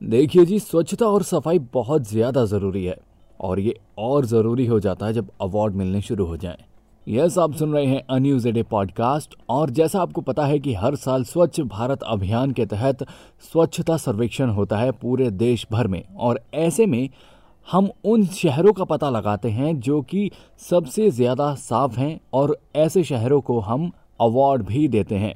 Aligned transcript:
देखिए 0.00 0.44
जी, 0.44 0.58
स्वच्छता 0.58 1.06
और 1.06 1.22
सफ़ाई 1.22 1.58
बहुत 1.74 2.08
ज़्यादा 2.08 2.44
ज़रूरी 2.44 2.84
है, 2.84 2.96
और 3.40 3.60
ये 3.60 3.74
और 3.98 4.24
ज़रूरी 4.26 4.66
हो 4.66 4.78
जाता 4.80 5.06
है 5.06 5.12
जब 5.12 5.30
अवार्ड 5.40 5.74
मिलने 5.74 6.00
शुरू 6.00 6.24
हो 6.26 6.36
जाएँ। 6.36 6.64
यस, 7.06 7.38
आप 7.38 7.54
सुन 7.54 7.72
रहे 7.74 7.86
हैं 7.86 8.00
अन्यूज 8.10 8.46
डे 8.48 8.62
पॉडकास्ट 8.62 9.34
और 9.48 9.70
जैसा 9.70 10.00
आपको 10.02 10.20
पता 10.20 10.46
है 10.46 10.58
कि 10.58 10.74
हर 10.74 10.96
साल 10.96 11.24
स्वच्छ 11.24 11.60
भारत 11.60 12.02
अभियान 12.02 12.52
के 12.52 12.66
तहत 12.66 13.06
स्वच्छता 13.52 13.96
सर्वेक्षण 13.96 14.50
होता 14.50 14.78
है 14.78 14.92
पूरे 14.92 15.30
देश 15.32 15.66
भर 15.72 15.86
में, 15.86 16.02
और 16.16 16.40
ऐसे 16.54 16.86
में 16.86 17.08
हम 17.68 17.90
उन 18.04 18.26
शहरों 18.26 18.72
का 18.72 18.84
पता 18.84 19.10
लगाते 19.10 19.50
हैं 19.50 19.78
जो 19.80 20.00
कि 20.02 20.30
सबसे 20.60 21.10
ज़्यादा 21.10 21.54
साफ़ 21.54 21.98
हैं, 21.98 22.18
और 22.32 22.58
ऐसे 22.76 23.04
शहरों 23.04 23.40
को 23.40 23.60
हम 23.60 23.90
अवार्ड 24.20 24.62
भी 24.62 24.86
देते 24.88 25.14
हैं। 25.14 25.34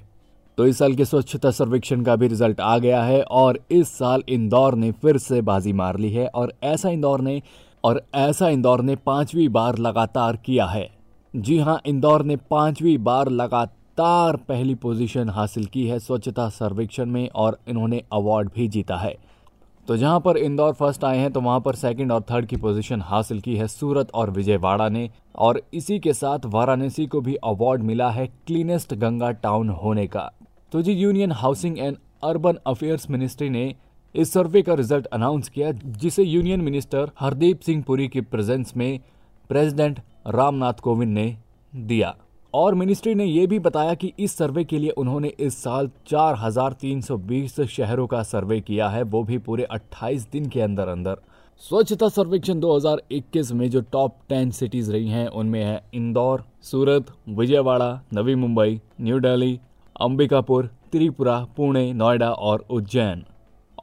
तो 0.58 0.66
इस 0.66 0.78
साल 0.78 0.94
के 0.94 1.04
स्वच्छता 1.04 1.50
सर्वेक्षण 1.50 2.02
का 2.02 2.16
भी 2.16 2.28
रिज़ल्ट 2.28 2.60
आ 2.60 2.78
गया 2.78 3.02
है 3.02 3.22
और 3.22 3.58
इस 3.70 3.88
साल 3.88 4.22
इंदौर 4.28 4.74
ने 4.74 4.90
फिर 4.92 5.18
से 5.18 5.40
बाजी 5.40 5.72
मार 5.72 5.98
ली 5.98 6.10
है 6.12 6.26
और 6.26 6.52
ऐसा 6.62 6.88
इंदौर 6.88 7.20
ने 7.20 7.42
और 7.84 8.02
ऐसा 8.14 8.48
इंदौर 8.48 8.82
ने 8.82 8.96
पांचवी 8.96 9.48
बार 9.48 9.78
लगातार 9.78 10.36
किया 10.36 10.66
है। 10.66 10.88
जी 11.34 11.58
हाँ, 11.58 11.80
इंदौर 11.86 12.22
ने 12.22 12.36
पांचवी 12.36 12.96
बार 12.98 13.28
लगातार 13.28 14.36
पहली 14.36 14.74
पोजीशन 14.74 15.28
हासिल 15.30 15.64
की 15.64 15.86
है 15.86 15.98
स्वच्छता 15.98 16.48
सर्वेक्षण 16.48 17.06
में 17.06 17.28
और 17.28 17.58
इन्होंने 17.68 18.02
अवार्ड 18.12 18.50
भी 18.54 18.68
जीता 18.68 18.96
है। 18.96 19.16
तो 19.88 19.96
जहाँ 19.96 20.20
पर 20.20 20.36
इंदौर 20.36 20.72
फ़र्स्ट 20.72 21.04
आए 21.04 21.18
हैं 21.18 21.30
तो 21.32 21.40
वहाँ 21.40 21.60
पर 21.60 21.74
सेकंड 21.74 22.12
और 22.12 22.22
थर्ड 22.22 22.46
की 22.46 22.56
पोजीशन 22.56 23.00
हासिल 23.00 23.40
की 23.40 23.56
है 23.56 23.66
सूरत 23.68 24.10
और 24.14 24.30
विजयवाड़ा 24.30 24.88
ने। 24.88 25.08
और 25.36 25.60
इसी 25.74 25.98
के 25.98 26.12
साथ 26.12 26.46
वाराणसी 26.46 27.06
को 27.06 27.20
भी 27.20 27.34
अवार्ड 27.34 27.82
मिला 27.82 28.10
है 28.10 28.26
क्लीनेस्ट 28.46 28.94
गंगा 28.94 29.30
टाउन 29.32 29.68
होने 29.68 30.06
का। 30.06 30.30
तो 30.72 30.82
जी 30.82 30.92
union 30.92 31.32
housing 31.32 31.78
and 31.78 31.96
urban 32.24 32.58
affairs 32.66 33.10
ministry 33.10 33.50
ने 33.50 33.74
इस 34.14 34.32
सर्वे 34.32 34.62
का 34.62 34.74
रिज़ल्ट 34.74 35.06
अनाउंस 35.06 35.48
किया, 35.48 35.72
जिसे 35.72 36.22
यूनियन 36.22 36.60
मिनिस्टर 36.60 37.10
हरदीप 37.20 37.60
सिंह 37.60 37.82
पुरी 37.82 38.08
की 38.08 38.20
प्रेजेंस 38.20 38.72
में 38.76 39.00
प्रेसिडेंट 39.50 40.00
रामनाथ 40.26 40.80
कोविंद 40.82 41.12
ने 41.12 41.36
दिया। 41.72 42.14
और 42.54 42.74
मिनिस्ट्री 42.74 43.14
ने 43.14 43.24
यह 43.24 43.46
भी 43.46 43.58
बताया 43.58 43.94
कि 43.94 44.12
इस 44.18 44.36
सर्वे 44.36 44.64
के 44.64 44.78
लिए 44.78 44.90
उन्होंने 44.90 45.28
इस 45.28 45.62
साल 45.62 45.90
4,320 46.06 47.66
शहरों 47.66 48.06
का 48.06 48.22
सर्वे 48.22 48.60
किया 48.60 48.88
है 48.88 49.02
वो 49.02 49.22
भी 49.22 49.38
पूरे 49.38 49.66
28 49.74 50.30
दिन 50.32 50.48
के 50.48 50.60
अंदर 50.60 50.88
अंदर 50.88 51.16
स्वच्छता 51.58 52.08
सर्वेक्षण 52.08 52.60
2021 52.60 53.52
में 53.52 53.70
जो 53.70 53.80
टॉप 53.80 54.16
10 54.32 54.52
सिटीज़ 54.52 54.92
रही 54.92 55.08
हैं 55.08 55.28
उनमें 55.28 55.64
है 55.64 55.82
इंदौर 55.94 56.44
सूरत 56.62 57.06
विजयवाड़ा 57.28 58.02
नवी 58.14 58.34
मुंबई 58.34 58.80
न्यू 59.00 59.20
दिल्ली 59.20 59.60
अंबिकापुर 60.00 60.66
त्रिपुरा 60.92 61.46
पुणे 61.56 61.92
नोएडा 61.92 62.30
और 62.30 62.66
उज्जैन। 62.70 63.24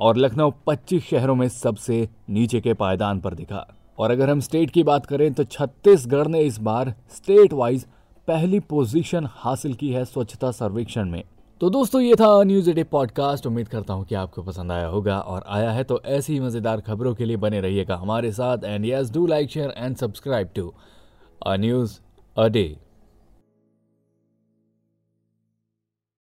और 0.01 0.17
लखनऊ 0.17 0.51
25 0.67 0.99
शहरों 0.99 1.35
में 1.35 1.49
सबसे 1.49 2.09
नीचे 2.29 2.61
के 2.61 2.73
पायदान 2.73 3.19
पर 3.19 3.33
दिखा। 3.33 3.67
और 3.99 4.11
अगर 4.11 4.29
हम 4.29 4.39
स्टेट 4.39 4.69
की 4.69 4.83
बात 4.83 5.05
करें 5.05 5.33
तो 5.33 5.43
छत्तीसगढ़ 5.43 6.27
ने 6.27 6.41
इस 6.41 6.57
बार 6.59 6.93
स्टेट 7.09 7.53
वाइज 7.53 7.85
पहली 8.27 8.59
पोजीशन 8.59 9.27
हासिल 9.31 9.73
की 9.73 9.89
है 9.89 10.03
स्वच्छता 10.05 10.51
सर्वेक्षण 10.51 11.09
में। 11.09 11.23
तो 11.61 11.69
दोस्तों, 11.69 12.01
ये 12.01 12.15
था 12.15 12.43
न्यूज़ 12.43 12.69
डे 12.71 12.83
पॉडकास्ट 12.83 13.45
उम्मीद 13.45 13.67
करता 13.67 13.93
हूँ 13.93 14.05
कि 14.05 14.15
आपको 14.15 14.41
पसंद 14.43 14.71
आया 14.71 14.87
होगा 14.87 15.19
और 15.19 15.43
आया 15.47 15.69
है 15.71 15.83
तो 15.83 16.01
ऐसी 16.05 16.33
ही 16.33 16.39
मज़ेदार 16.39 16.81
खबरों 16.81 17.13
के 17.15 17.25
लिए 17.25 17.37
बने 17.37 17.61
रहिएगा 17.61 17.95
हमारे 17.95 18.31
साथ। 18.31 18.63
And 18.63 18.85
yes 18.85 19.11
do 19.11 19.25
like 19.27 19.49
share 19.49 19.73
and 19.77 19.95
subscribe 19.95 20.49
to 20.55 20.73
a 21.41 21.55
news 21.55 21.99
a 22.37 22.47
day 22.47 22.65